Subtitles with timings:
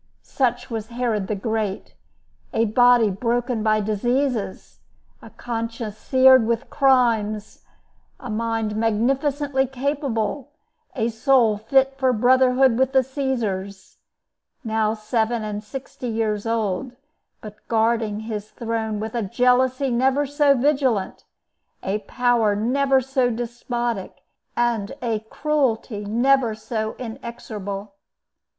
[0.23, 4.79] Such was Herod the Great—a body broken by diseases,
[5.21, 7.63] a conscience seared with crimes,
[8.19, 10.53] a mind magnificently capable,
[10.95, 13.99] a soul fit for brotherhood with the Caesars;
[14.63, 16.93] now seven and sixty years old,
[17.39, 21.25] but guarding his throne with a jealousy never so vigilant,
[21.83, 24.23] a power never so despotic,
[24.57, 27.93] and a cruelty never so inexorable.